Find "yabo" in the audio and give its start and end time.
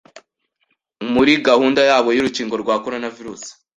1.89-2.09